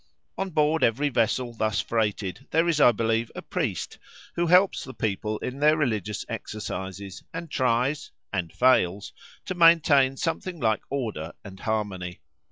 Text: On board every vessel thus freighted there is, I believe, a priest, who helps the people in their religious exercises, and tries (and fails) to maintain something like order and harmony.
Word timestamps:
On 0.35 0.49
board 0.49 0.83
every 0.83 1.09
vessel 1.09 1.53
thus 1.53 1.79
freighted 1.79 2.47
there 2.49 2.67
is, 2.67 2.81
I 2.81 2.91
believe, 2.91 3.31
a 3.35 3.43
priest, 3.43 3.99
who 4.33 4.47
helps 4.47 4.83
the 4.83 4.95
people 4.95 5.37
in 5.37 5.59
their 5.59 5.77
religious 5.77 6.25
exercises, 6.27 7.21
and 7.35 7.51
tries 7.51 8.11
(and 8.33 8.51
fails) 8.51 9.13
to 9.45 9.53
maintain 9.53 10.17
something 10.17 10.59
like 10.59 10.81
order 10.89 11.33
and 11.45 11.59
harmony. 11.59 12.19